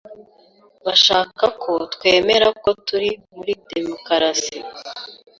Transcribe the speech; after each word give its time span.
Bashaka 0.85 1.45
ko 1.61 1.71
twemera 1.93 2.47
ko 2.63 2.69
turi 2.87 3.09
muri 3.35 3.53
demokarasi. 3.71 4.57